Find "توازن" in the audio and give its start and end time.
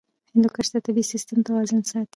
1.47-1.79